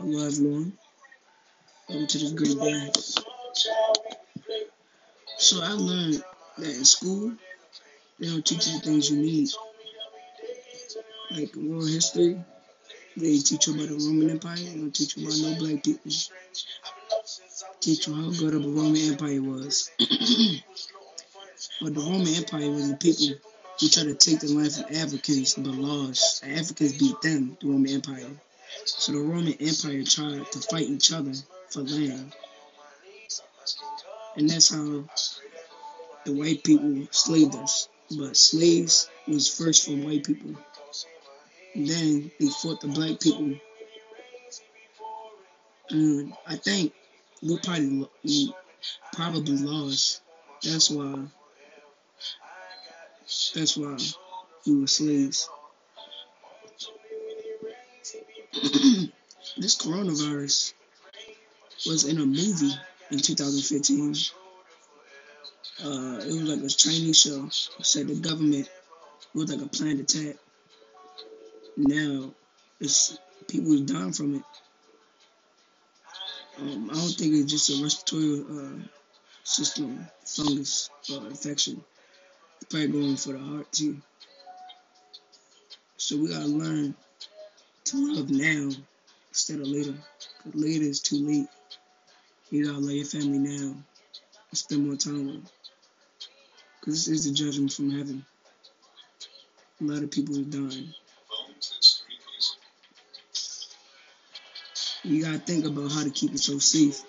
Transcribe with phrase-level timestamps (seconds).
[0.00, 0.72] Hello everyone.
[1.86, 2.90] Welcome to this great day.
[5.36, 6.24] So I learned
[6.56, 7.32] that in school
[8.18, 9.50] they don't teach you the things you need.
[11.32, 12.42] Like world history,
[13.18, 16.10] they teach you about the Roman Empire, they don't teach you about no black people.
[17.80, 19.90] Teach you how good of a Roman Empire was.
[21.82, 23.36] but the Roman Empire was the people
[23.78, 26.42] who tried to take the land from Africans but lost.
[26.42, 28.30] Africans beat them, the Roman Empire.
[28.84, 31.32] So the Roman Empire tried to fight each other
[31.68, 32.34] for land.
[34.36, 35.04] And that's how
[36.24, 37.88] the white people slaved us.
[38.16, 40.54] But slaves was first from white people.
[41.74, 43.54] Then they fought the black people.
[45.90, 46.92] And I think
[47.42, 48.54] we probably we
[49.12, 50.22] probably lost.
[50.62, 51.24] That's why.
[53.54, 53.96] That's why
[54.66, 55.48] we were slaves.
[59.58, 60.72] this coronavirus
[61.86, 62.74] was in a movie
[63.10, 64.14] in 2015.
[65.84, 67.44] Uh, it was like a Chinese show.
[67.46, 68.70] It said the government
[69.34, 70.36] was like a planned attack.
[71.76, 72.30] Now,
[72.80, 74.42] it's people dying from it.
[76.58, 78.82] Um, I don't think it's just a respiratory uh,
[79.44, 81.82] system fungus or infection.
[82.60, 83.96] It's probably going for the heart too.
[85.96, 86.94] So we gotta learn
[87.90, 88.70] to love now
[89.30, 89.94] instead of later.
[90.42, 91.48] Cause later is too late.
[92.50, 95.46] You gotta love your family now and spend more time with them.
[96.84, 98.24] Cause this is the judgment from heaven.
[99.80, 100.94] A lot of people are dying.
[105.02, 107.02] You gotta think about how to keep yourself safe.